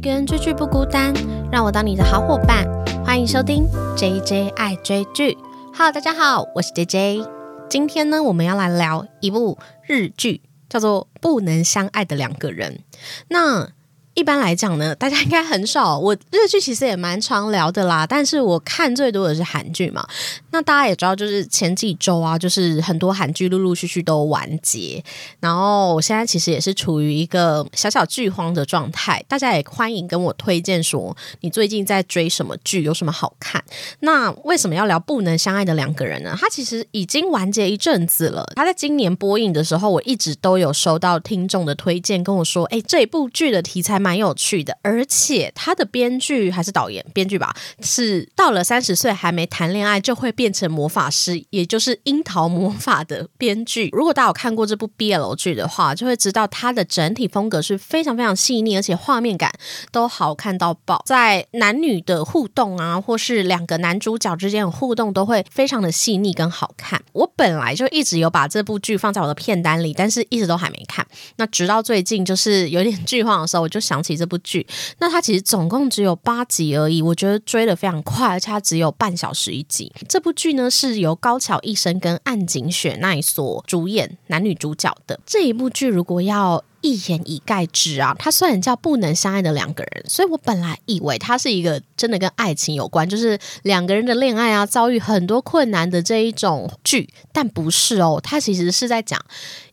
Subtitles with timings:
[0.00, 1.12] 一个人追剧不孤单，
[1.52, 2.66] 让我当你的好伙伴。
[3.04, 5.36] 欢迎收听 J J 爱追剧。
[5.74, 7.24] Hello，大家好，我是 J J。
[7.68, 10.40] 今天呢，我们要来聊一部日剧，
[10.70, 12.80] 叫做《不能相爱的两个人》。
[13.28, 13.68] 那
[14.14, 15.98] 一般来讲呢，大家应该很少。
[15.98, 20.08] 我日剧其实也蛮常聊的啦，但是我看最多的是韩剧嘛。
[20.52, 25.02] 那大家也知道，就是前几周啊，就是很多韩剧陆陆续续都完结。
[25.40, 29.24] 然后我现在其实也是处于一个小小剧荒的状态。
[29.28, 33.62] 大家也欢迎跟我推荐说，你最近在追什么剧，有什么好看？
[34.00, 36.36] 那为什么要聊不能相爱的两个人呢？
[36.38, 38.46] 他其实已经完结一阵子了。
[38.56, 53.90] 他在今年播映的时候，我一直都有收到听众的推荐，跟我说：“哎，这部剧的题材蛮有趣的，而且他的编剧还是导演，编剧吧，是到了三十岁还没谈恋爱就会变成魔法师，也就是樱桃魔法的编剧。
[53.92, 59.52] 如果大家有看过这部 BL 剧的话，就会知道它的整体风格是非常非常细腻，而且画面感
[59.92, 61.02] 都好看到爆。
[61.04, 67.02] 在男女的互动啊，或是两个男主角之间的互动，都会非常的细腻跟好看。
[67.12, 71.06] 我本来就一直有把这部剧放在我的片单里，但是一直都还没看。
[71.36, 74.66] 那直到最近就是有点剧荒的时候，我就想起这部剧。
[75.00, 79.92] 那它其实总共只有八集而已，我觉得追的非常快，而且它只有半小时一集。
[80.08, 85.88] 这部剧呢是由高桥一生跟岸井雪奈所主演男女主角的这一部剧。
[85.88, 99.20] 如果要一言以概之啊，它虽然叫不能相爱的两个人，所以我本来以为它是一个真的跟爱情有关，就是两个人的恋爱啊，遭遇很多困难的这一种剧，但不是哦，它其实是在讲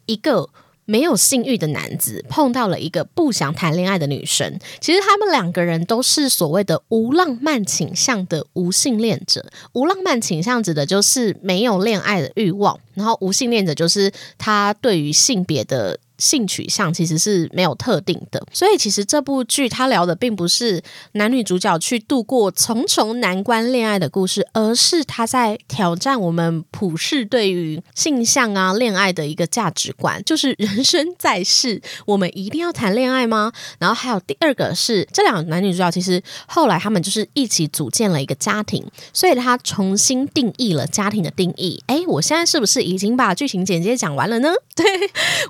[0.06, 0.50] 一个。
[0.88, 9.46] 没有性欲的男子碰到了一个不想谈恋爱的女生，其实他们两个人都是所谓的无浪漫倾向的无性恋者。
[9.74, 16.00] 无浪漫倾向指的就是没有恋爱的欲望，然后无性恋者就是他对于性别的。
[16.18, 33.52] 性取向其实是没有特定的，所以其实这部剧他聊的并不是男女主角去度过重重难关恋爱的故事，而是他在挑战我们普世对于性向啊恋爱的一个价值观，就是人生在世，我们一定要谈恋爱吗？
[33.78, 38.84] 然后还有第二个是这两个男女主角其实后来他们就是一起组建了一个家庭，
[39.14, 41.84] 所以他重新定义了家庭的定义。
[41.86, 44.52] 哎，我现在是不是已经把剧情简介讲完了呢？
[44.76, 44.84] 对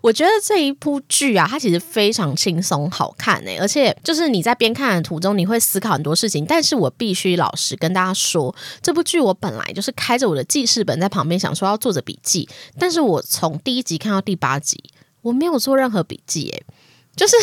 [0.01, 0.56] 我觉得这。
[0.57, 6.44] 这一部剧啊，它其实非常轻松好看呢，而且就是你在边看的途中，你会思考很多事情。
[6.47, 12.50] 但是我必须老实跟大家说，这部剧我本来就是开着我的记事本在旁边，想说要做着笔记。
[12.79, 14.84] 但是我从第一集看到第八集，
[15.22, 16.50] 我没有做任何笔记。
[16.50, 16.63] 诶，
[17.16, 17.35] 就是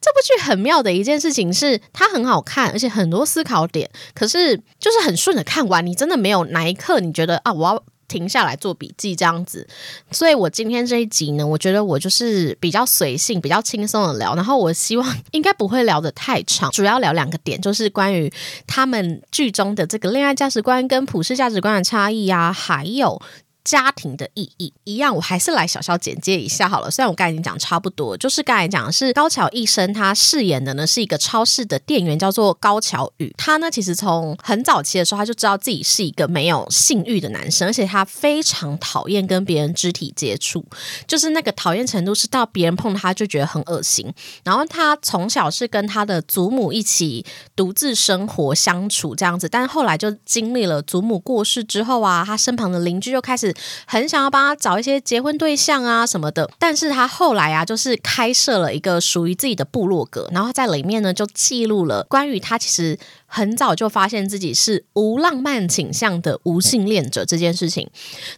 [0.00, 7.82] 这部剧很妙的一件事情是，它很好看，而且很多思考点，可是就是很顺的看完，你真的没有哪一刻你觉得啊，我要。
[8.12, 9.66] 停下来做笔记这样子，
[10.10, 18.30] 所以我今天这一集呢，我觉得我就是比较随性、比较轻松的聊，然后我希望应该不会聊得太长，主要聊两个点，就是关于
[18.66, 23.18] 他们剧中的这个恋爱价值观跟普世价值观的差异啊，还有。
[23.64, 26.90] 家庭的意义一样，我还是来小小简介一下好了。
[26.90, 33.32] 虽然我刚才已经讲差不多，就是刚才讲的是高桥一生，他饰演的呢是一个超市的店员，叫做高桥宇。
[33.38, 40.64] 他呢其实从很早期的时候，他就知道自己是一个没有性欲的男生，而且他非常讨厌跟别人肢体接触，
[41.06, 44.12] 就是那个讨厌程度是到别人碰他就觉得很恶心。
[44.42, 47.24] 然后他从小是跟他的祖母一起
[47.54, 53.51] 独自生活相处这样子，但后来就经历了祖母过世之后啊，他身旁的邻居就开始。
[53.86, 62.98] 很想要帮他找一些结婚对象啊什么的，但是他后来啊，就是开设了一个属于自己的部落格，然后在里面呢就记录了关于他其实
[63.34, 67.88] 很早就发现自己是无浪漫倾向的无性恋者这件事情，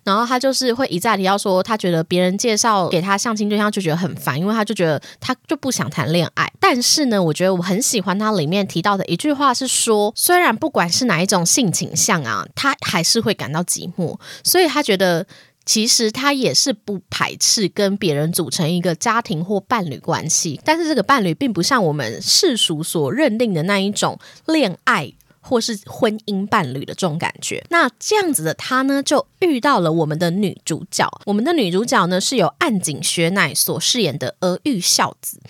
[0.05, 6.49] 然后他就是会一再提到说，他觉得别人介绍给他相亲对象就觉得很烦，因为他就觉得他就不想谈恋爱。
[6.61, 15.27] 但是呢，我觉得我很喜欢他里面提到的一句话是说，虽然不管是哪一种性倾向啊，他还是会感到寂寞，所以他觉得。
[15.67, 27.65] 其实他也是不排斥跟别人组成一个家庭或伴侣关系，但是这个伴侣并不像我们世俗所认定的那一种恋爱或是婚姻伴侣的这种感觉。
[27.71, 31.09] 那这样子的他呢，就遇到了我们的女主角。
[31.25, 35.41] 我们的女主角呢，是由岸井雪乃所饰演的儿玉孝子。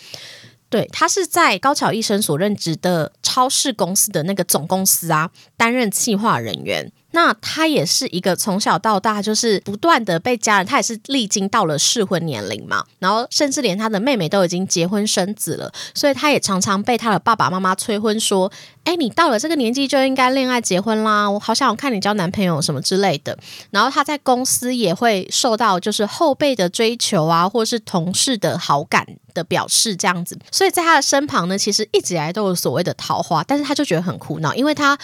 [0.69, 6.91] 对他是在高桥医生所任职的超市公司的那个总公司啊，担任企划人员。
[7.14, 18.50] 那他也是一个从小到大就是不断的被家人，他也是历经到了适婚年龄嘛，然后甚至连他的妹妹都已经结婚生子了，所以他也常常被他的爸爸妈妈催婚，说
[18.82, 23.38] ：“哎，你到了这个年纪就应该恋爱结婚啦，我好想看你交男朋友什么之类的。”
[23.70, 34.99] 然后他在公司也会受到就是后辈的追求啊，或是同事的好感的表示这样子，所以在他的身旁呢，其实一直以来都有所谓的桃花，但是他就觉得很苦恼，因为他。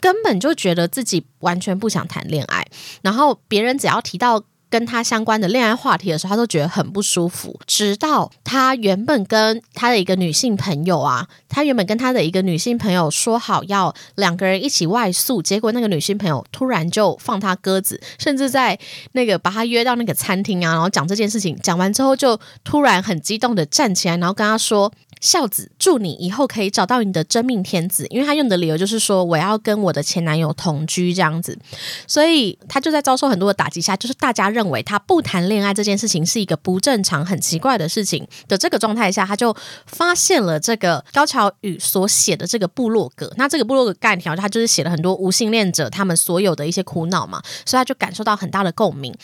[0.00, 2.66] 根本就觉得自己完全不想谈恋爱，
[3.02, 7.58] 然后别人只要提到跟他相关的恋爱话题的时候，他都觉得很不舒服。
[7.66, 18.76] 直到他原本跟他的一个女性朋友啊，他原本跟他的一个女性朋友说好要两个人一起外宿，结果那个女性朋友突然就放他鸽子，甚至在
[19.12, 24.92] 那个把他约到那个餐厅啊，然后讲这件事情，讲完之后就突然很激动的站起来，然后跟他说。
[25.18, 28.04] 孝子，祝你以后可以找到你的真命天子。
[28.10, 31.56] 因为他用的理由就是说，我要跟我的前男友同居这样子，
[32.08, 39.56] 所以他就在遭受很多的打击下，就是大家认为他不谈恋爱这件事情是一个不正常、很奇怪的事情的这个状态下，他就
[39.86, 43.32] 发现了这个高桥宇所写的这个部落格。
[43.36, 49.14] 那这个部落格干条，他就是写了很多无性恋者他们所有的一些苦恼嘛，所以他就感受到很大的共鸣。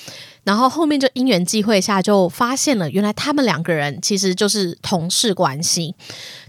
[0.44, 5.94] 然后后面就因缘际会下，就发现了原来他们两个人其实就是同事关系，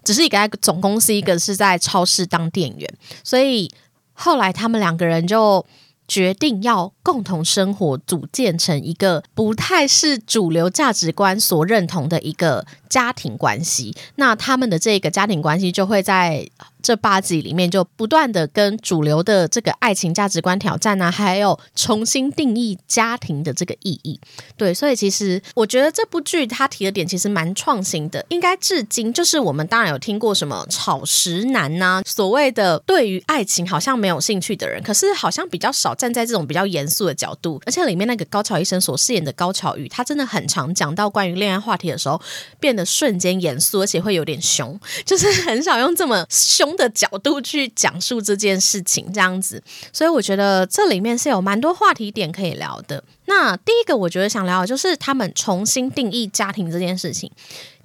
[0.04, 3.72] 只是一个总公司，一个是在超市当店员，所以
[4.14, 5.66] 后来他们两个人就
[6.08, 13.96] 决定要共同生活，组建成一个不太是主流价值观所认同的一个家庭关系。
[14.16, 16.48] 那他们的这个家庭关系就会在。
[16.84, 24.20] 这八集里面就不断的跟主流的这个爱情价值观挑战啊，还有重新定义家庭的这个意义。
[24.58, 28.24] 对，所以其实我觉得这部剧他提的点其实蛮创新的。
[28.28, 37.62] 应该至今就是我们当然有听过什么草食男呐，所谓的对于爱情好像没有兴趣的人，可是好像比较少站在这种比较严肃的角度。
[37.66, 42.22] 而且里面那个高桥医生所饰演的高桥宇，他真的很常讲到关于恋爱话题的时候，
[42.60, 46.73] 变得瞬间严肃，而且会有点凶，就是很少用这么凶。
[46.76, 49.62] 的角度去讲述这件事情，这样子，
[49.92, 53.04] 所以我觉得这里面是有蛮多话题点可以聊的。
[53.26, 57.32] 那第一个，我觉得想聊的就是他们重新定义家庭这件事情。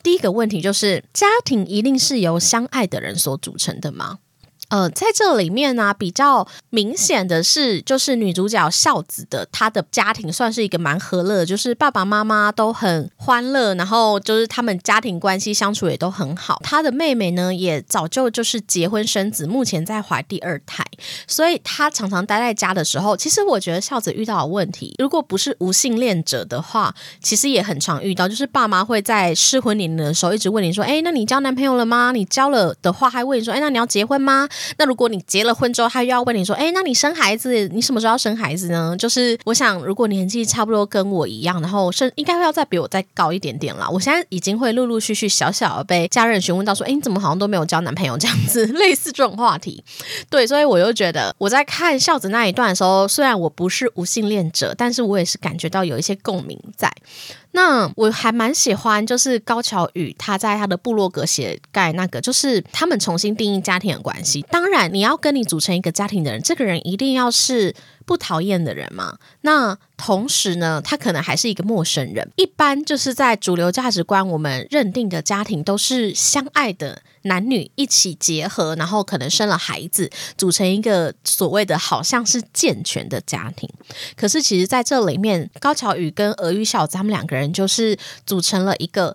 [0.02, 4.19] 第一个问题就是，家庭一定是由相爱的人所组成的吗？
[4.69, 16.61] 呃，在这里面呢，比较明显的是，就是女主角孝子的她的家庭算是一个蛮和乐，就是爸爸妈妈都很欢乐，然后就是他们家庭关系相处也都很好。
[16.62, 20.85] 她的妹妹呢，也早就就是结婚生子，目前在怀第二胎，
[21.26, 32.12] 所以她常常待在家的时候，其实我觉得孝子遇到的问题，如果不是无性恋者的话，其实也很常遇到，就是爸妈会在适婚年龄的时候一直问你说：“哎，那你交男朋友了吗？
[32.12, 43.88] 你交了的话，还问你说：哎，那你要结婚吗？”那如果你结了婚之后，他又要问你说：“哎，那你生孩子，你什么时候要生孩子呢？”就是我想，如果年纪差不多跟我一样，然后生应该会要再比我再高一点点啦。
[43.88, 49.82] 我现在已经会陆陆续续小小的被家人询问到说：“哎，你怎么好像都没有交男朋友？”这样子 类似这种话题。
[50.31, 56.93] 对，所以我又觉得我在看孝子那一段的时候，虽然我不是无性恋者，但是我也是感觉到有一些共鸣在。
[57.58, 64.43] 那我还蛮喜欢，就是高桥与他在他的部落格写盖那个，就是他们重新定义家庭的关系。
[64.43, 67.75] 当然，你要跟你组成一个家庭的人，这个人一定要是
[68.08, 69.19] 不讨厌的人嘛。
[69.43, 72.26] 那同时呢，他可能还是一个陌生人。
[72.37, 77.02] 一般就是在主流价值观，我们认定的家庭都是相爱的。
[77.22, 80.08] 男女一起结合，然后可能生了孩子，
[80.38, 83.69] 组成一个所谓的好像是健全的家庭。
[84.16, 89.14] 可是其实在这里面，高桥宇跟俄语小子他们两个人就是组成了一个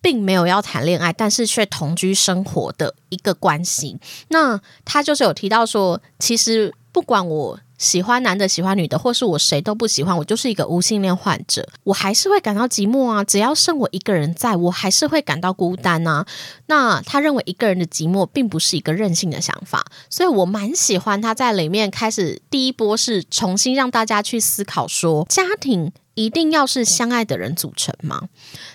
[0.00, 3.98] 并没有要谈恋爱，但是却同居生活的一个关系。
[4.28, 7.60] 那他就是有提到说，其实不管我。
[7.80, 13.24] 喜欢男的，喜欢女的，或是我谁都不喜欢，我就是一个无性恋患者，我还是会感到寂寞啊！
[13.24, 16.26] 只要剩我一个人在，我还是会感到孤单啊。
[16.66, 28.28] 那他认为一个人的寂寞并不是一个任性的想法，所以我蛮喜欢他在里面开始第一波是重新让大家去思考说，家庭一定要是相爱的人组成吗？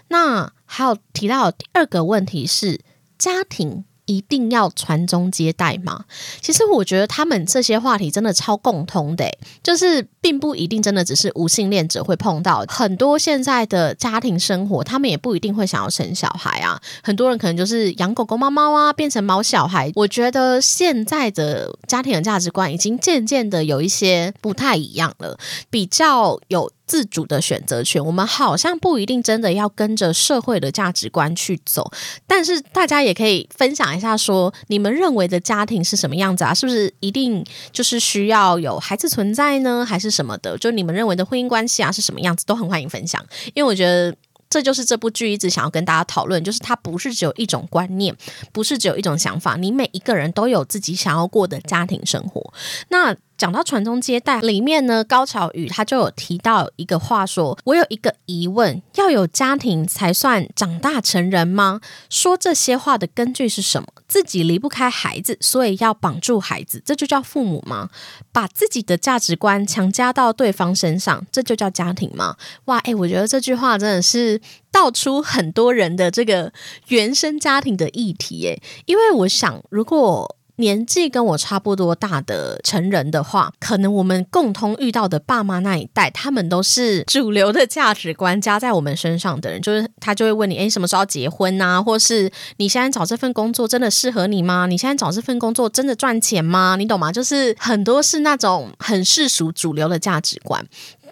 [0.07, 2.81] 那还有提到第二个问题是
[3.19, 3.85] 家庭。
[4.05, 6.05] 一定要传宗接代吗？
[6.41, 9.29] 其实我觉得他们这些话题真的超共通的，
[9.63, 12.63] 就是并不一定真的只是无性恋者会碰到。
[12.67, 16.79] 很多现在的家庭生活，他们也不一定会想要生小孩啊。
[17.03, 19.91] 很多人可能就是养狗狗、猫猫啊，变成猫小孩。
[19.95, 25.38] 我觉得现在的家庭的价值观已经渐渐的有一些不太一样了，
[25.69, 26.71] 比较有。
[26.86, 31.92] 自主的选择权，我们好像不一定真的要跟着社会的价值观去走。
[32.27, 36.54] 但是大家也可以分享一下，说你们认为的家庭是什么样子啊？
[36.54, 40.58] 是不是一定就是需要有孩子存在呢，还是什么的？
[40.58, 43.24] 就你们认为的婚姻关系啊是什么样子，都很欢迎分享。
[43.54, 44.15] 因为我觉得
[44.50, 48.15] 这就是这部剧一直想要跟大家讨论，就是它不是只有一种观念，
[48.51, 52.54] 不是只有一种想法，你每一个人都有自己想要过的家庭生活。
[52.89, 61.82] 那讲到传宗接代里面呢，高桥宇他就有提到一个话说：“我有一个疑问，要有家庭才算长大成人吗？
[62.10, 63.88] 说这些话的根据是什么？
[64.08, 67.89] 自己离不开孩子，所以要绑住孩子，这就叫父母吗？
[68.32, 72.38] 把自己的价值观强加到对方身上，这就叫家庭吗？
[72.65, 74.39] 哇，诶，我觉得这句话真的是
[74.72, 76.54] 道出很多人的这个
[76.88, 80.38] 原生家庭的议题，诶，因为我想如果。
[80.57, 91.81] 年纪跟我差不多大的成人的话，可能我们共同遇到的爸妈那一代，他们都是主流的价值观加在我们身上的人，就是他就会问你，哎，什么时候结婚啊？
[91.81, 94.65] 或是你现在找这份工作真的适合你吗？
[94.67, 96.75] 你现在找这份工作真的赚钱吗？
[96.77, 97.12] 你懂吗？
[97.12, 100.65] 就是很多是那种很世俗主流的价值观。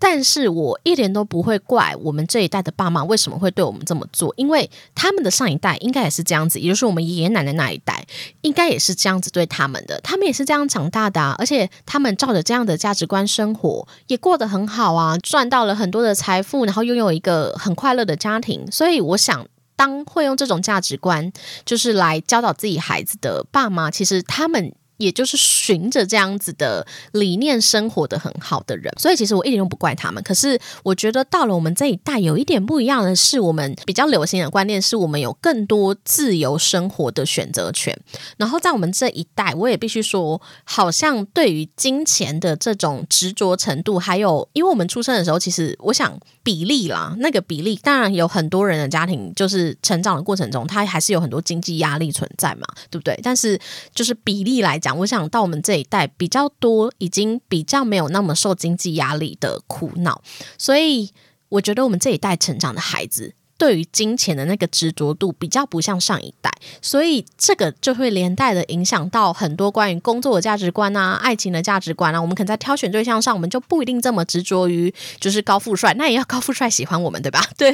[0.05, 8.05] 但是我一点都不会怪我们这一代的爸妈为什么会对我们这么做，因为他们的上一代应该也是这样子，也就是我们爷爷奶奶那一代，
[8.41, 18.69] 应该也是这样子对他们的，他们也是这样长大的，而且他们照着这样的价值观生活，也过得很好啊，赚到了很多的财富，然后拥有一个很快乐的家庭。
[18.69, 21.31] 所以我想，当会用这种价值观
[21.63, 24.74] 就是来教导自己孩子的爸妈，其实他们。
[25.03, 30.22] 也就是循着这样子的理念生活的很好的人，所以其实我一点都不怪他们。
[30.24, 37.98] 可是我觉得到了我们这一代，有一点不一样的是，我们比较流行的观念是我们有更多自由生活的选择权。
[38.38, 53.19] 然后在我们这一代，我也必须说，好像对于金钱的这种执着程度，还有因为我们出生的时候，其实我想比例啦，那个比例当然有很多人的家庭，就是成长的过程中，他还是有很多经济压力存在嘛，对不对？
[53.24, 53.60] 但是
[53.95, 54.79] 就是比例来。
[54.83, 60.21] 讲，我想到我们这一代比较多，已经比较没有那么受经济压力的苦恼，
[60.57, 61.12] 所以
[61.50, 63.35] 我觉得我们这一代成长的孩子。
[63.63, 66.51] 对于金钱的那个执着度比较不像上一代，
[66.82, 72.22] 所以这个就会连带的影响到很多关于工作的价值观啊、爱情的价值观啊。
[72.22, 77.41] 我们可能在挑选对象上，我们就不一定这么执着于就是高富帅，那也要高富帅喜欢我们，对吧？
[77.58, 77.74] 对，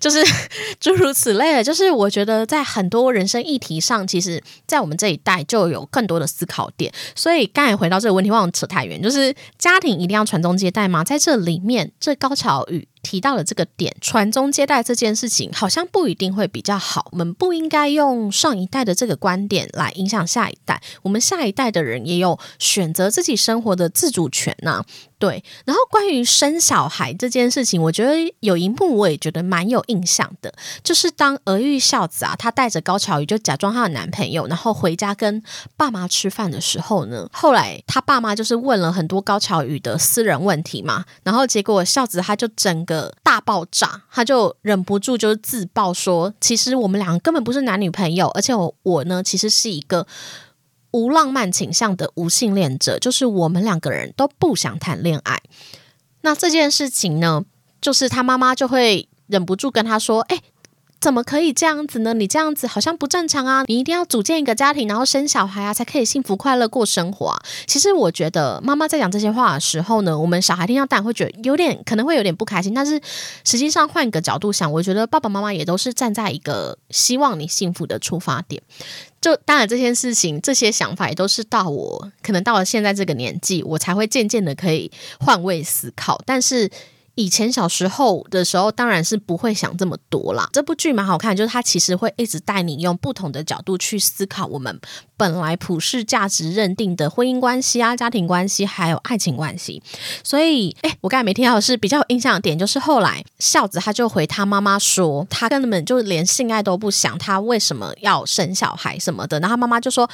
[0.00, 0.24] 就是
[0.80, 1.62] 诸如此类的。
[1.62, 6.90] 就是我觉得在很多人生议题上，其实，在我们这一代就有更多的思考点。
[7.14, 11.04] 所以刚才回到这个问题，忘了扯太远，就是家庭一定要传宗接代吗？
[11.04, 12.88] 在这里面，这高潮与。
[13.08, 17.08] 提到了这个点，传宗接代这件事情好像不一定会比较好。
[17.12, 20.82] 我们不应该用上一代的这个观点来影响下一代。
[21.00, 24.84] 我们下一代的人也有选择自己生活的自主权呐。
[25.18, 35.42] 对，然后关于生小孩这件事情，我觉得有一幕我也觉得蛮有印象的，就是当儿玉孝子啊，她带着高桥宇就假装她的男朋友，然后回家跟
[35.76, 50.06] 爸妈吃饭的时候呢，后来他爸妈就是问了很多高桥宇的私人问题嘛，然后结果孝子他就整个大爆炸，他就忍不住就是自爆说，其实我们两个根本不是男女朋友，而且我我呢其实是一个。
[50.90, 55.40] 无浪漫倾向的无性恋者，就是我们两个人都不想谈恋爱。
[56.22, 57.44] 那这件事情呢，
[57.80, 60.42] 就是他妈妈就会忍不住跟他说：“哎。”
[61.00, 62.12] 怎么可以这样子呢？
[62.12, 63.64] 你这样子好像不正常啊！
[63.68, 67.28] 你一定要组建一个家庭，然后生小孩啊，才可以幸福快乐过生活。
[67.28, 67.38] 啊。
[67.66, 72.74] 其实我觉得妈妈在讲这些话的时候呢，我们小孩听到当然会觉得有点可能会有点不开心。
[72.74, 73.00] 但是
[73.44, 78.60] 实际上换一个角度想，我觉得爸爸妈妈也都是站在一个希望你幸福的出发点。
[79.20, 84.90] 就当然这件事情、这些想法也都是到我可能到了现在这个年纪，我才会渐渐的可以
[85.20, 86.20] 换位思考。
[86.26, 86.68] 但是。
[87.18, 90.48] 以前小时候的时候，当然是不会想这么多啦。
[90.52, 94.80] 这部剧蛮好看，就是它其实会一直带你用不同的角度去思考我们
[95.16, 99.82] 本来普世价值认定的婚姻关系啊、家庭关系还有爱情关系。
[100.22, 109.40] 所以，哎，我刚才没听到是比较有印象的点，就是后来孝子他就回他妈妈说，他根本就连性爱都不想，他为什么要生小孩什么的。
[109.40, 110.08] 然后他妈妈就说。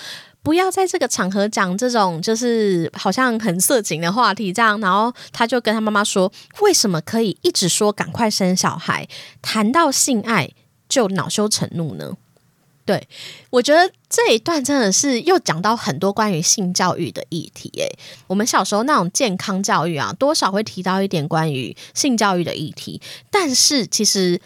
[0.44, 9.08] 不要在这个场合讲这种就是好像很色情的话题，这样，然后他就跟他妈妈说，为什么可以一直说赶快生小孩，
[9.40, 10.50] 谈到性爱
[10.86, 12.14] 就恼羞成怒呢？
[12.84, 13.08] 对
[13.48, 17.70] 我觉得这一段真的是又讲到很多关于性教育的议题。
[17.78, 17.88] 诶，
[18.26, 24.38] 我们小时候那种健康教育啊，多少会提到一点关于性教育的议题，但是其实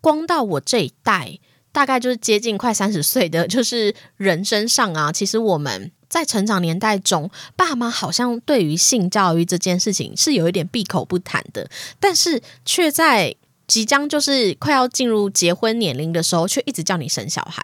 [0.00, 1.40] 光到我这一代。
[1.72, 13.34] 大概就是接近快三十岁的，就是人身上啊，其实我们在成长年代中，爸妈好像对于性教育这件事情是有一点闭口不谈的，但是却在
[13.66, 17.62] 即将就是快要进入结婚年龄的时候，却一直叫你生小孩。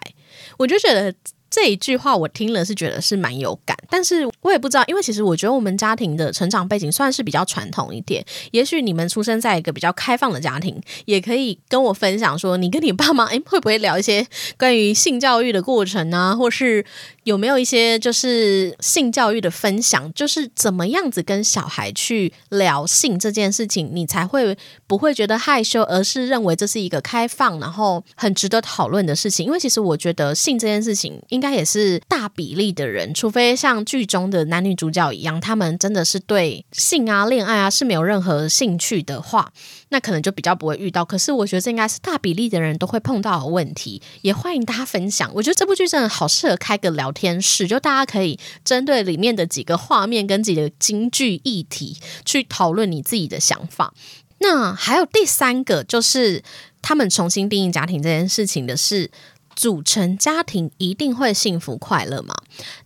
[0.57, 1.13] 我就觉得。
[1.49, 8.23] 这一句话我听了是觉得是蛮有感，但是我也不知道，因为其实我觉得我们家庭的成长背景算是比较传统一点。
[8.51, 14.25] 也许你们出生在一个比较开放的家庭，也可以跟我分享说，你跟你爸妈诶会不会聊一些
[14.57, 16.85] 关于性教育的过程啊，或是
[17.23, 29.45] 有没有一些就是性教育的分享，就是怎么样子跟小孩去聊性这件事情，你才会不会觉得害羞，而是认为这是一个开放，然后很值得讨论的事情。
[29.45, 31.07] 因为其实我觉得性这件事情。
[31.29, 39.51] 应该也是大比例的人，除非像剧中的男女主角一样，他们真的是对性啊、恋爱啊是没有任何兴趣的话，
[39.89, 41.03] 那可能就比较不会遇到。
[41.03, 45.31] 可是我觉得这应该是大比例的人都会碰到的问题，也欢迎大家分享。
[45.33, 53.93] 我觉得这部剧真的好适合开个聊天室，就大家可以针对里面的几个画面跟几个京剧议题去讨论你自己的想法。
[54.39, 56.43] 那还有第三个，就是
[56.81, 59.09] 他们重新定义家庭这件事情的是。
[59.57, 62.35] 组成家庭一定会幸福快乐吗？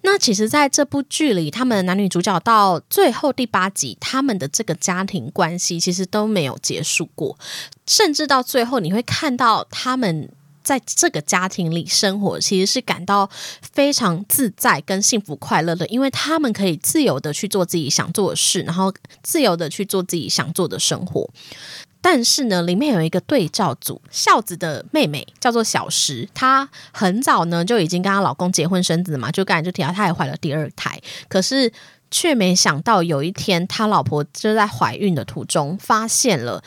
[0.04, 7.38] 那其实，在这部剧里，他们男女主角到最后第八集，他们的这个家庭关系其实都没有结束过，
[7.86, 10.30] 甚至到最后，你会看到他们
[10.64, 13.30] 在这个家庭里生活，其实是感到
[13.62, 21.30] 非常自在跟幸福快乐的，因为他们可以自由的去做自己想做的事，然后自由的去做自己想做的生活。
[22.02, 31.72] 但是呢，里面有一个对照组，孝子的妹妹叫做小石，她很早呢就已经跟她老公结婚生子嘛，就刚才就提到她也怀了第二胎，可是
[32.10, 36.64] 却没想到有一天，她老婆就在怀孕的途中发现了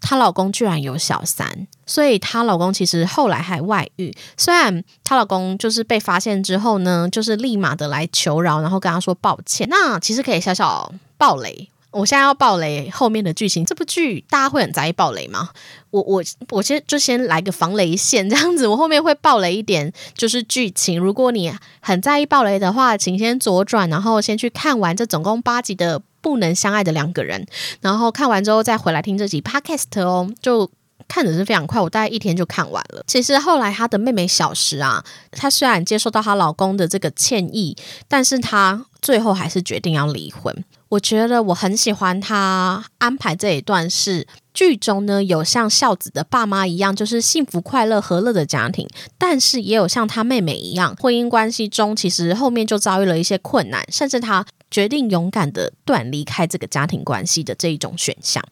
[0.00, 4.16] 她老公居然有小三，所以她老公其实后来还外遇。
[4.38, 9.68] 虽然她老公就是被发现之后呢，就是立马的来求饶，然后跟她说抱歉。
[9.68, 11.68] 那其实可以小小暴雷。
[11.90, 15.50] 我现在要爆雷后面的剧情，这部剧大家会很在意爆雷吗？
[15.90, 20.98] 我我我先就先来个防雷线这样子，我后面会爆雷一点，就是剧情。
[20.98, 27.42] 如果你很在意爆雷的话，请先左转，然后先去看完这总共八集的《不能相爱的两个人》，
[27.80, 30.70] 然后看完之后再回来听这集 Podcast 哦，就。
[31.08, 33.02] 看的是非常快，我大概一天就看完了。
[33.04, 40.64] 其实后来她的妹妹小石啊，她虽然接受到她老公的这个歉意，但是她最后还是决定要离婚。
[40.88, 58.44] 我觉得我很喜欢他安排这一段，是剧中呢有像孝子的爸妈一样，就是幸福快乐和乐的家庭，但是也有像他妹妹一样，婚姻关系中其实后面就遭遇了一些困难，甚至他决定勇敢的断离开这个家庭关系的这一种选项，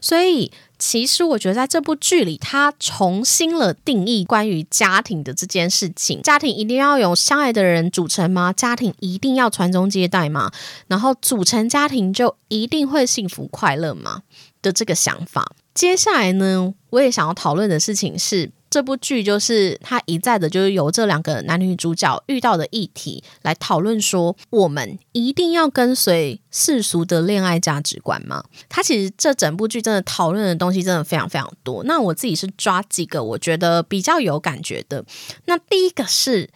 [0.00, 0.52] 所以。
[0.78, 6.22] 其实我觉得在这部剧里，他重新了定义关于家庭的这件事情。
[6.22, 8.52] 家庭一定要有相爱的人组成吗？
[8.52, 10.52] 家庭一定要传宗接代吗？
[10.86, 14.22] 然后组成家庭就一定会幸福快乐吗？
[14.62, 15.52] 的这个想法。
[15.74, 18.52] 接下来呢，我也想要讨论的事情是。
[18.70, 28.44] 这部剧就是他一再的，就是由这两个男女主角遇到的议题来讨论，说我们一定要跟随世俗的恋爱价值观吗？
[28.68, 31.82] 他其实这整部剧真的讨论的东西真的非常非常多。
[31.84, 35.04] 那我自己是抓几个我觉得比较有感觉的。
[35.46, 36.50] 那第一个是。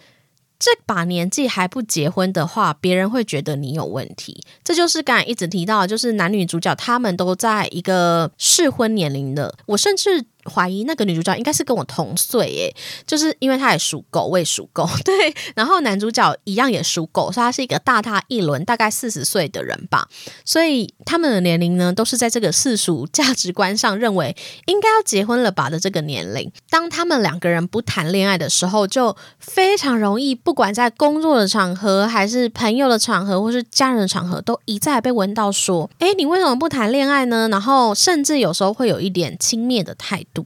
[0.64, 4.44] 这把年纪还不结婚的话，别人会觉得你有问题。
[4.62, 9.53] 这就是刚才一直提到，就是男女主角他们都在一个适婚年龄的。
[9.66, 10.25] 我甚至。
[10.53, 12.77] 怀疑那个女主角应该是跟我同岁诶，
[13.07, 15.35] 就是因为她也属狗，我也属狗， 对。
[15.55, 20.09] 然后男主角一样也属狗，所以他是一个大他一轮，大概四十岁的人吧。
[20.45, 24.35] 所以他们的年龄呢，都是在这个世俗价值观上认为
[24.67, 26.51] 应该要结婚了吧的这个年龄。
[26.71, 40.32] 当他们两个人不谈恋爱的时候，就非常容易，不管在工作的场合，还是朋友的场合，或是家人的场合，都一再被问到说：“诶，你为什么不谈恋爱呢？”然后甚至有时候会有一点轻蔑的态度。
[40.33, 40.45] 度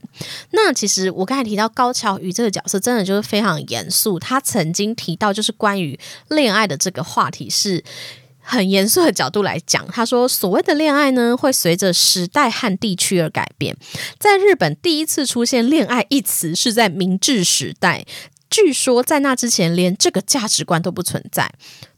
[0.51, 4.19] 那其实我刚才提到高桥宇这个角色，真的就是非常严肃。
[4.19, 7.83] 他曾经提到，就是关于恋爱的这个话题，是
[8.39, 9.85] 很严肃的角度来讲。
[9.87, 13.75] 他说，所谓的恋爱呢，会随着时代和地区而改变。
[14.17, 18.05] 在日本，第一次出现“恋爱”一词是在明治时代，
[18.49, 21.51] 据说在那之前，连这个价值观都不存在。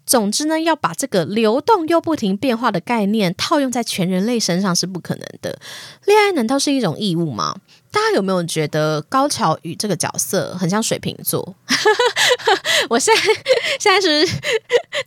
[0.07, 5.59] 总之呢，要把这个流动又不停变化的概念套用在全人类身上是不可能的。
[6.05, 7.55] 恋爱难道是一种义务吗？
[7.91, 11.55] 大家有没有觉得高桥宇这个角色很像水瓶座？
[12.89, 13.21] 我现在
[13.79, 14.25] 现在是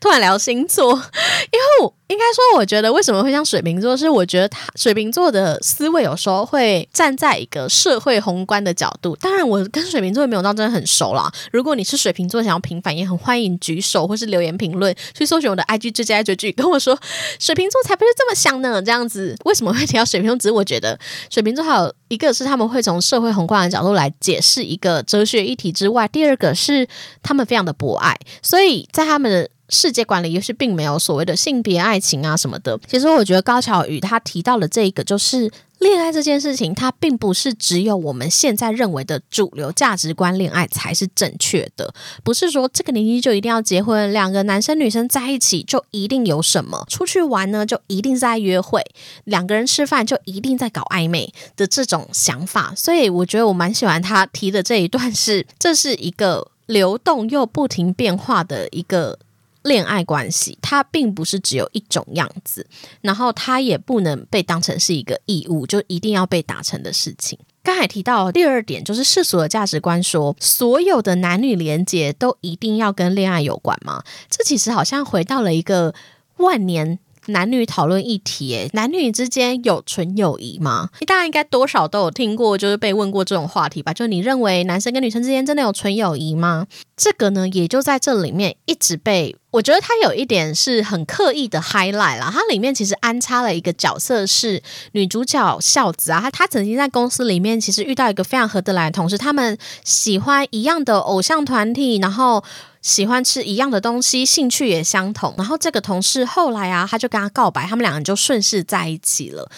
[0.01, 9.17] 突然聊星座，因为应该说，我觉得为什么会像水瓶座，是我觉得他水瓶座的思维有时候会站在一个社会宏观的角度。
[9.17, 11.33] 当然，我跟水瓶座也没有到真的很熟啦。
[11.51, 16.99] 如果你是水瓶座，想要平反，也很欢迎举手 或是留言评论，去搜寻我的 IG 追加追剧，跟我说
[17.39, 18.83] 水瓶座才不是这么想呢。
[18.83, 20.37] 这样子为什么会提到水瓶座？
[20.37, 20.99] 只是我觉得
[21.31, 26.87] 水瓶座还有一个是他们会从社会宏观的角度来解释一个哲学议题之外，第二个是
[27.23, 29.49] 他们非常的博爱，所以在他们的。
[29.73, 32.79] 世界观里又是并没有所谓的性别爱情啊什么的。
[32.87, 41.93] 其实我觉得高桥宇他提到的这一个，就是恋爱这件事情，它并不是只有我们现在认为的主流价值观，恋爱才是正确的。
[42.23, 48.81] 不是说这个年纪就一定要结婚，两个男生女生在一起就一定有什么，出去玩呢就一定在约会，
[49.25, 52.73] 两个人吃饭就一定在搞暧昧的这种想法。
[52.77, 59.19] 所以我觉得我蛮喜欢他提的这一段，是这是一个流动又不停变化的一个。
[59.63, 62.67] 恋爱关系，它并不是只有一种样子，
[63.01, 67.39] 然后它也不能被当成是一个义务，就一定要被达成的事情。
[67.63, 74.03] 刚才提到第二点，就是世俗的价值观说，所有的男女连接都一定要跟恋爱有关吗？
[74.29, 75.95] 这其实好像回到了一个
[76.39, 76.99] 万年。
[77.27, 80.89] 男女讨论议题，诶，男女之间有纯友谊吗？
[81.07, 83.93] 大家应该多少都有听过，就是被问过这种话题吧？
[83.93, 86.67] 就你认为男生跟女生之间真的有纯友谊吗？
[86.97, 92.31] 这个呢，也就在这里面一直被，我觉得他有一点是很刻意的 highlight 啦。
[92.33, 102.43] 它里面其实安插了一个角色是女主角孝子啊，她她曾经在公司里面其实遇到一个非常合得来的同事，他们喜欢一样的偶像团体，然后。
[102.83, 105.35] 喜欢吃一样的东西，兴趣也相同。
[105.39, 109.49] 然后这个同事后来啊，他就跟他告白，他们两个人就顺势在一起了。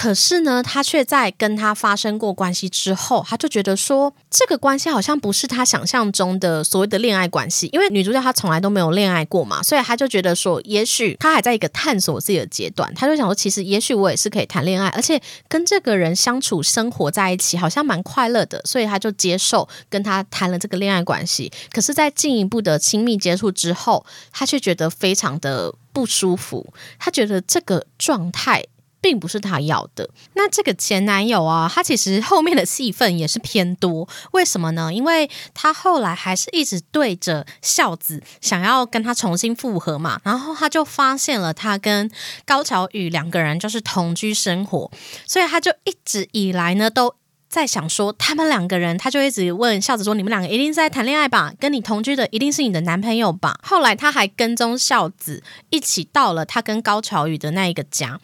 [0.00, 7.68] 可是呢，他却在跟他发生过关系之后，他就觉得说，这个关系好像不是他想象中的所谓的恋爱关系。
[7.70, 12.90] 因为女主角她从来都没有恋爱过嘛，所以他就觉得说，也许他还在一个探索自己的阶段。
[12.94, 18.58] 他就想说，其实也许我也是可以谈恋爱，而且跟这个人相处生活在一起，好像蛮快乐的。
[18.64, 21.52] 所以他就接受跟他谈了这个恋爱关系。
[21.70, 26.72] 可是，在进一步的亲密接触之后，他却觉得非常的不舒服。
[26.98, 28.64] 他觉得这个状态。
[29.00, 30.08] 并不是他要的。
[30.34, 34.08] 那这个前男友啊，他其实后面的戏份也是偏多。
[34.32, 34.92] 为什么呢？
[34.92, 40.20] 因为他后来还是一直对着孝子想要跟他重新复合嘛。
[40.24, 42.10] 然后他就发现了他跟
[42.44, 44.90] 高桥宇两个人就是同居生活，
[45.26, 47.14] 所以他就一直以来呢都
[47.48, 51.52] 在想说，他们两个人，他就一直问孝子说：“你们两个一定在谈恋爱吧？
[51.58, 58.20] 跟你同居的一定是你的男朋友吧？”后来他还跟踪孝子一起到了他跟高桥宇的那一个家。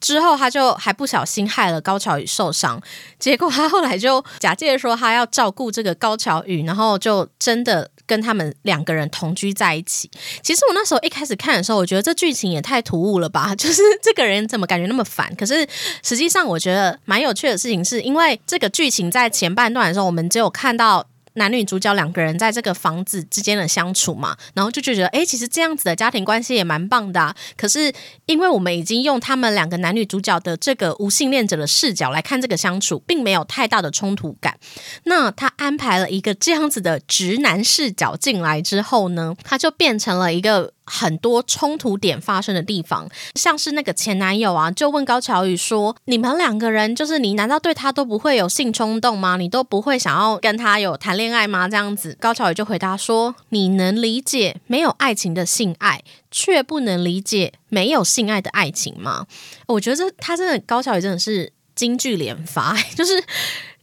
[0.00, 2.80] 之后，他就还不小心害了高桥宇受伤，
[3.18, 10.10] 结果他后来就假借说他要照顾这个高桥宇，然后就真的跟他们两个人同居在一起。
[10.42, 15.30] 其实我那时候一开始看的时候，我觉得这剧情也太突兀了吧， 就是这个人怎么感觉那么烦？
[15.36, 15.66] 可是
[16.02, 21.06] 实际上，我觉得蛮有趣的事情，是因为这个剧情在前半段的时候，我们只有看到。
[21.34, 27.34] 男女主角两个人在这个房子之间的相处嘛，然后就觉得，哎，其实这样子的家庭关系也蛮棒的。
[27.56, 27.92] 可是，
[28.26, 34.58] 因为我们已经用他们两个男女主角的这个无性恋者的视角来看这个相处，并没有太大的冲突感。
[35.04, 40.72] 那他安排了一个这样子的直男视角进来之后呢，他就变成了一个。
[40.90, 49.36] 很多冲突点发生的地方，像是那个前男友啊，就问高桥宇说：“你们两个人，就是你难道对他都不会有性冲动吗？
[49.36, 59.26] 你都不会想要跟他有谈恋爱吗？”这样子，高桥宇就回答说：“你能理解没有爱情的性爱，却不能理解没有性爱的爱情吗？”
[59.68, 63.22] 我觉得他真的高桥宇真的是金句连发， 就是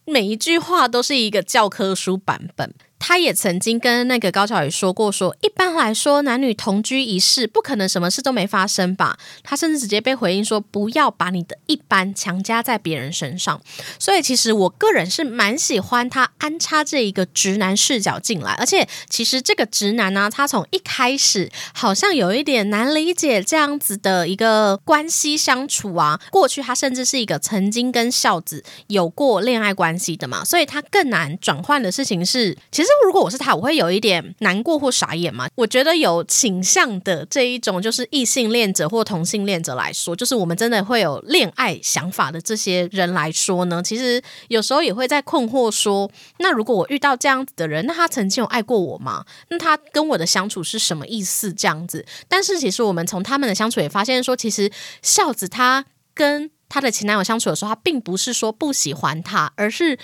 [0.03, 2.73] 每一句话都是一个教科书版本。
[2.99, 9.17] 他也曾经跟那个高桥宇说过，说一般来说男女同居一世，不可能什么事都没发生吧？
[9.43, 13.61] 他甚至直接被回应说，不要把你的一般强加在别人身上。
[13.99, 26.19] 所以其实我个人是蛮喜欢他安插这一个直男视角进来，而且其实这个直男呢，他从一开始好像有一点难理解这样子的一个关系相处啊。
[26.31, 32.86] 过去他甚至是一个曾经跟孝子有过恋爱关系的嘛，所以他更难转换的事情是，其实。
[32.87, 35.47] 实如果我是他，我会有一点难过或傻眼嘛？
[35.55, 49.25] 我觉得有倾向的这一种，就是异性恋者或同性恋者来说，就是我们真的会有恋爱想法的这些人来说呢，其实有时候也会在困惑说：那如果我遇到这样子的人，那他曾经有爱过我吗？
[49.49, 51.53] 那他跟我的相处是什么意思？
[51.53, 52.05] 这样子？
[52.27, 54.71] 但是其实我们从他们的相处也发现说，其实
[55.01, 59.97] 孝子他跟他的前男友相处的时候，他并不是说不喜欢他，而是。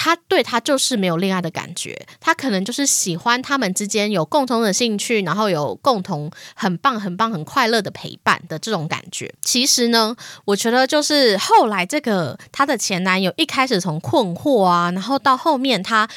[0.00, 9.34] 他对他就是没有恋爱的感觉，他可能就是喜欢他们之间有共同的兴趣，然后有共同很棒、很棒、很快乐的陪伴的这种感觉。
[9.42, 16.08] 其实呢，我觉得就是后来这个他的前男友一开始从困惑啊，然后到后面他。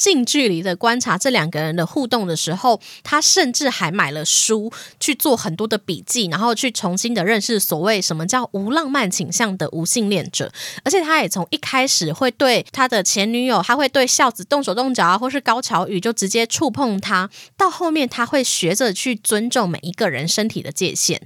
[0.00, 10.50] 近距离的观察这两个人的互动的时候，他甚至还买了书去做很多的笔记，然后去重新的认识所谓什么叫无浪漫倾向的无性恋者。
[10.84, 21.20] 而且他也从一开始会对他的前女友，他会对孝子动手动脚啊，或是高桥宇就直接触碰他，到后面他会学着去尊重每一个人身体的界限。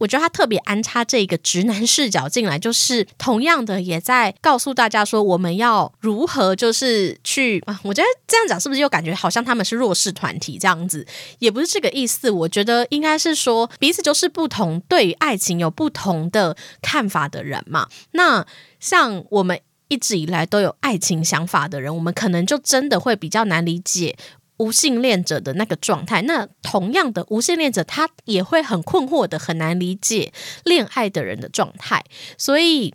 [0.00, 7.78] 我觉得他特别安插这个直男视角进来，就是同样的也在告诉大家说，我们要如何就是去啊？
[7.84, 11.06] 我觉得这样讲是不是又感觉好像他们是弱势团体这样子？
[11.38, 12.30] 也不是这个意思。
[12.30, 17.88] 我觉得应该是说彼此就是不同，对于爱情有不同的看法的人嘛。
[18.12, 18.46] 那
[18.78, 24.16] 像我们一直以来都有爱情想法的人，我们可能就真的会比较难理解。
[24.60, 30.32] 无性恋者的那个状态，那同样的无性恋者他也会很困惑的，很难理解
[30.64, 32.04] 恋爱的人的状态。
[32.36, 32.92] 所以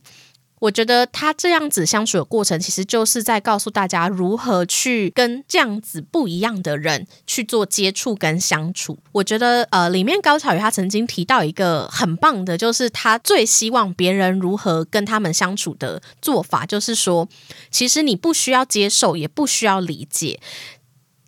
[0.60, 8.97] 我觉得他这样子相处的过程，其实就是在告诉大家如何去跟这样子不一样的人去做接触跟相处。
[9.12, 17.28] 我觉得呃，里面高桥宇他曾经提到一个很棒的，就是他最希望别人如何跟他们相处的做法，就是说，
[17.69, 20.39] 其实你不需要接受，也不需要理解。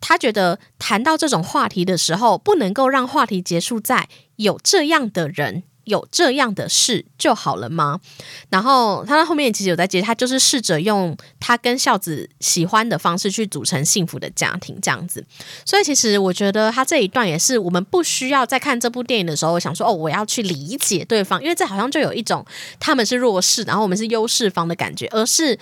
[0.00, 8.00] 他觉得谈到这种话题的时候，不能够让话题结束在有这样的人、有这样的事就好了吗？
[8.50, 15.24] 然后他在后面其实有在接，他就是试着用他跟孝子喜欢的方式去组成幸福的家庭，这样子。
[15.64, 22.46] 所以其实我觉得他这一段也是我们不需要在看这部电影的时候我想说哦，我要去理解对方，因为这好像就有一种
[22.78, 25.58] 他们是弱势，然后我们是优势方的感觉，而是。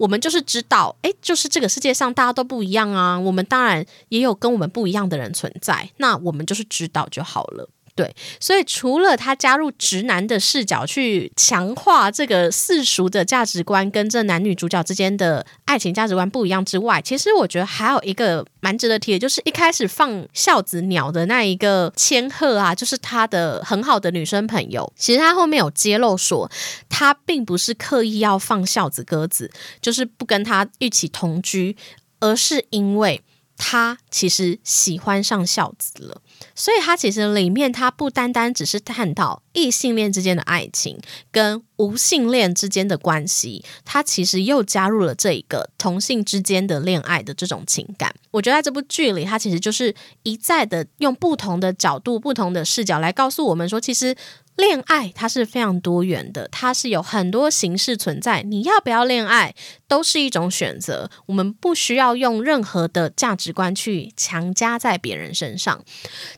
[0.00, 3.20] 我们就是知道，哎，就是这个世界上大家都不一样啊。
[3.20, 7.68] 我们当然也有跟我们不一样的人存在，那我们就是知道就好了。
[8.00, 24.90] 对，所以除了他加入直男的视角去强化这个世俗的价值观跟这男女主角之间的爱情价值观不一样之外，其实我觉得还有一个蛮值得提的，就是一开始放孝子鸟的那一个千鹤啊，就是他的很好的女生朋友。
[24.96, 26.50] 其实他后面有揭露说，
[26.88, 29.50] 他并不是刻意要放孝子鸽子，
[29.82, 31.76] 就是不跟他一起同居，
[32.20, 33.20] 而是因为。
[33.62, 36.22] 他其实喜欢上孝子了，
[36.54, 40.98] 所以它其实里面它不单单只是探讨异性恋之间的爱情
[41.30, 48.14] 跟无性恋之间的关系，它其实又加入了这一个同性之间的恋爱的这种情感。
[48.30, 54.16] 我觉得在这部剧里，它其实就是一再的用不同的角度、不同的视角来告诉我们说，其实。
[54.56, 58.42] 恋爱它是非常多元的，它是有很多形式存在。
[58.42, 59.54] 你要不要恋爱，
[59.88, 61.10] 都是一种选择。
[61.24, 65.82] 我们不需要用任何的价值观去强加在别人身上。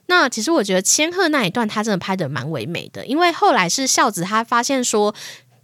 [0.06, 5.14] 那其实我觉得千鹤那一段他真的拍的蛮唯美的，因为后来是孝子他发现说，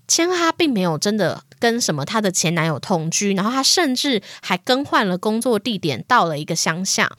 [0.07, 7.13] 千鹤并没有真的跟什么她的前男友同居，然后他甚至还更换了工作地点，到了一个乡下。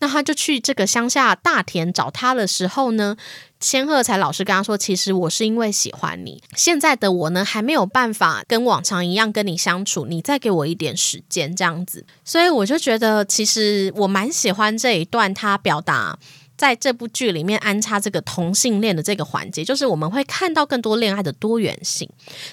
[0.00, 3.16] 那他就去这个乡下大田找他的时候呢？
[3.58, 16.16] 千鹤才老实跟他说：“其实我是因为喜欢你，现在的我呢还没有办法跟往常一样跟你相处，你再给我一点时间这样子。”所以我就觉得，其实我蛮喜欢这一段他表达。
[16.58, 22.06] 在这部剧里面安插这个同性恋的这个环节，就是我们会看到更多恋爱的多元性。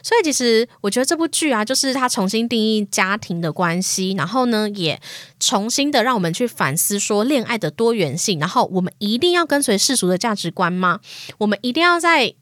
[0.04, 5.02] 所以其实我觉得这部剧啊，就是它重新定义家庭的关系，然后呢，也
[5.40, 8.40] 重新的让我们去反思说恋爱的多元性。
[8.40, 11.00] 然后我们一定要跟随世俗的价值观吗？
[11.40, 12.36] 我们一定要在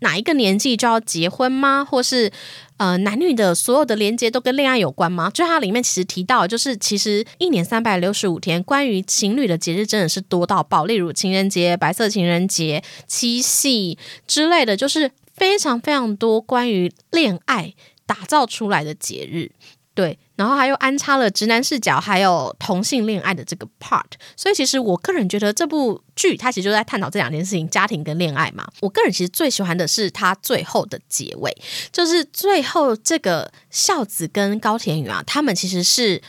[0.00, 1.84] 哪一个年纪就要结婚吗？
[1.84, 2.30] 或是？
[2.78, 5.30] 呃，男女的所有的连接都跟恋爱有关吗？
[5.30, 17.74] 就它里面其实提到，就是其实一年三百六十五天，关于情侣的节日真的是多到爆，例如情人节、白色情人节、七夕之类的，就是非常非常多关于恋爱
[18.06, 19.50] 打造出来的节日。
[19.94, 24.04] 对，然后还有安插了直男视角，还有同性恋爱的这个 part，
[24.36, 28.64] 所以其实我个人觉得这部剧它其实就在探讨这两件事情，家庭跟恋爱嘛。
[28.80, 31.52] 我个人其实最喜欢的是它最后的结尾，
[31.90, 36.22] 就是最后这个孝子跟高田宇啊，他们其实是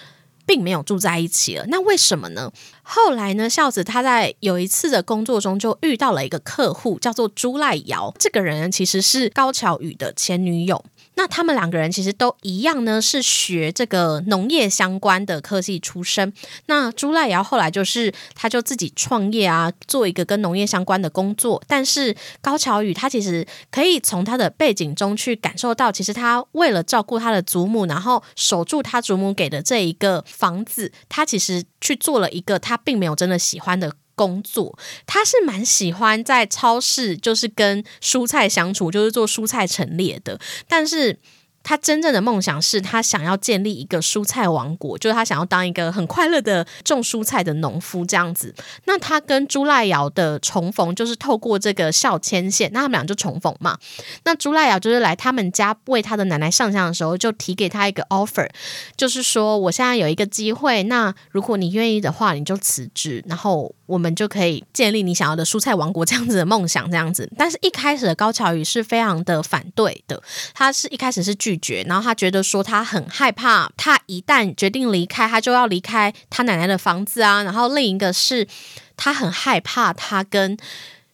[0.47, 1.65] 并没有住在一起了。
[1.67, 2.51] 那为什么呢？
[2.81, 10.83] 后来呢，孝子他在有一次的工作中就遇到了一个客户，叫做朱赖瑶，这个人其实是高桥宇的前女友。
[11.19, 16.32] 那他们两个人其实都一样呢，是学这个农业相关的科技出身。
[16.67, 21.62] 那朱赖瑶后来就是他就自己创业啊，做一个跟农业相关的工作。
[21.67, 33.91] 但是高桥宇他其实可以从他的背景中去感受到，其实他为了照顾他的祖母，然后守住他祖母给的这一个房子，他其实去做了一个他并没有真的喜欢的。
[34.19, 41.17] 工作，他是蛮喜欢在超市，就是跟蔬菜相处，就是做蔬菜陈列的，但是。
[41.61, 48.55] 他真正的梦想是他想要建立一个蔬菜王国，就是他想要当一个很快乐的种蔬菜的农夫这样子。
[48.85, 53.77] 那他跟朱赖瑶的重逢，就是透过这个校牵线，那他们俩就重逢嘛。
[54.23, 58.49] 那朱赖瑶就是来他们家为他的奶奶上香的时候，就提给他一个 offer，
[58.95, 67.29] 就是说我现在有一个机会，那如果你愿意的话，你就辞职，然后我们就可以建立你想要的蔬菜王国这样子的梦想这样子。
[67.37, 70.23] 但是一开始的高桥宇是非常的反对的，
[70.55, 71.48] 他是一开始是拒。
[71.49, 77.41] 拒绝，然后他觉得说他很害怕，他一旦决定离开，他就要离开他奶奶的房子啊。
[77.41, 78.47] 然后另一个是
[78.95, 80.55] 他很害怕他跟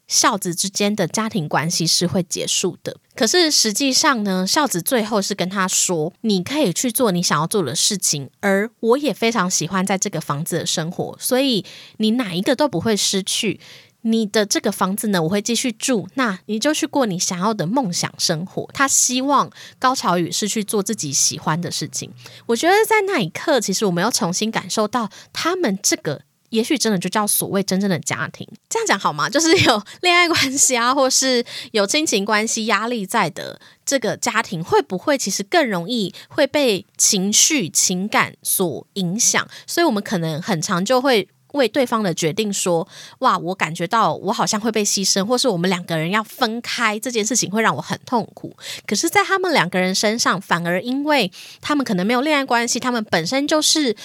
[0.08, 2.98] 孝子之间的家庭关系是会结束的。
[3.16, 11.64] 可是实际上呢，孝子最后是跟他说：“你可以去做你想要做的事情，而我也非常喜欢在这个房子的生活，所以
[11.98, 13.62] 你哪一个都不会失去。”
[14.08, 18.70] 你的这个房子呢，我会继续住，那你就去过你想要的梦想生活。
[18.72, 22.12] 他希望高桥宇是去做自己喜欢的事情。
[22.46, 28.48] 我觉得在那一刻，其实我们要重新感受到，他们这个也许真的就叫所谓真正的家庭。
[28.70, 29.28] 这样讲好吗？
[29.28, 39.48] 就是有恋爱关系啊，或是有亲情关系压力在的这个家庭，会不会其实更容易会被情绪情感所影响？
[39.66, 41.28] 所以我们可能很长就会。
[41.56, 42.88] 为对方的决定说
[43.20, 48.56] ：“哇，我感觉到我好像会被牺牲，或是我们两个人要分开这件事情会让我很痛苦。
[48.88, 53.96] 可是，在他们两个人身上，反而因为他们可能没有恋爱关系，他们本身就是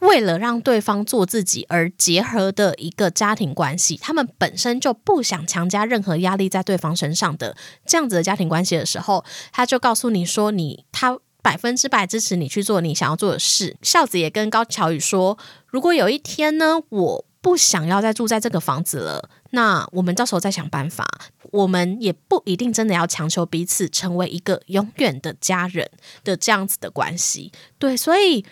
[0.00, 13.76] 为了让对方做自己而结合的一个家庭关系，他们本身就不想强加任何压力在对方身上的这样子的家庭关系的时候，他就告诉你说：你他。”百分之百支持你去做你想要做的事。
[13.82, 21.06] 孝子也跟高桥宇说：“如果有一天呢，我不想要再住在这个房子了，那我们到时候再想办法。
[21.50, 25.90] 我们也不一定真的要强求彼此成为一个永远的家人
[26.24, 28.44] 的这样子的关系。”对，所以。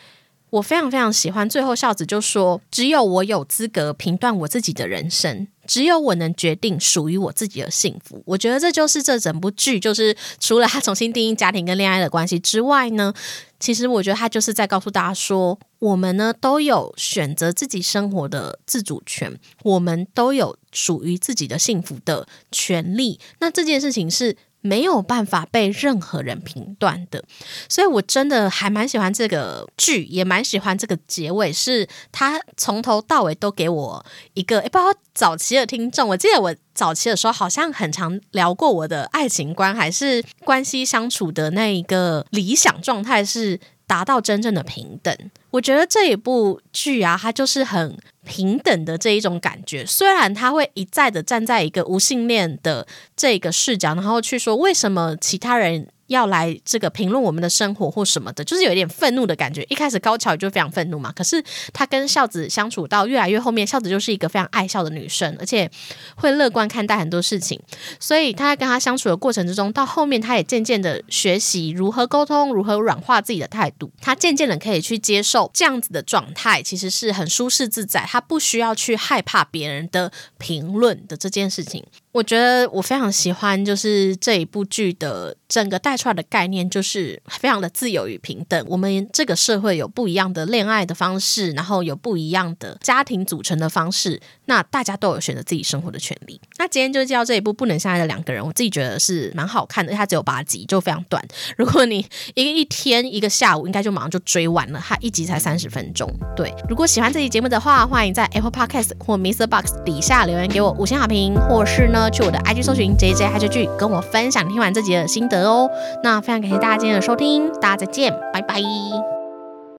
[0.51, 13.15] 我非常非常喜欢，最后孝子就说：“只有我有资格评断我自己的人生，只有我能决定属于我自己的幸福。”我觉得这就是这整部剧，就是除了他重新定义家庭跟恋爱的关系之外呢，
[13.61, 23.21] 其实我觉得他就是在告诉大家说，我们呢都有选择自己生活的自主权，我们都有属于自己的幸福的权利。
[23.39, 24.37] 那这件事情是。
[24.61, 27.25] 没有办法被任何人评断的，
[27.69, 43.61] 所以我真的还蛮喜欢这个剧，也蛮喜欢这个结尾，是他从头到尾都给我一个，哎，不知道早期的听众，我记得我早期的时候好像很常聊过我的爱情观，还是关系相处的那一个理想状态是。
[43.91, 45.13] 达到真正的平等，
[45.51, 49.85] 我觉得这一部剧啊，它就是很平等的这一种感觉。
[49.85, 52.87] 虽然他会一再的站在一个无性恋的
[53.17, 55.89] 这个视角，然后去说为什么其他人。
[56.11, 59.65] 要来这个评论我们的生活或什么的，就是有一点愤怒的感觉。
[59.69, 61.41] 一开始高桥就非常愤怒嘛，可是
[61.73, 65.71] 他跟孝子相处到越来越后面，孝子就是一个非常爱笑的女生，而且
[66.17, 67.61] 会乐观看待很多事情。
[68.01, 73.93] 所以他在跟他相处的过程之中，到后面他也渐渐的学习如何沟通，如何软化自己的态度。
[74.01, 78.05] 他渐渐的可以去接受这样子的状态，其实是很舒适自在。
[78.05, 81.87] 他不需要去害怕别人的评论的这件事情。
[82.13, 88.67] 我觉得我非常喜欢，就是这一部剧的整个带出来的概念，就是非常的自由与平等。
[88.69, 96.41] 我们这个社会有不一样的恋爱的方式，然后有不一样的家庭组成的方式，那大家都有选择自己生活的权利。
[96.59, 101.25] 那今天就介绍这一部《不能相爱的两个人》，我自己觉得是蛮好看的，它只有八集，就非常短。
[101.57, 104.83] 如果你一个一天一个下午，应该就马上就追完了。
[104.85, 106.13] 它一集才三十分钟。
[106.35, 109.47] 对，如果喜欢这期节目的话，欢迎在 Apple Podcast 或 Mr.
[109.47, 112.00] Box 底下留言给我五星好评，或是呢。
[112.09, 115.69] 去我的 IG 搜寻 JJ 嗨追剧，跟我分享听完这集的心得哦。
[116.03, 118.61] 那非常感谢大家今天的收听，大家再见，拜拜。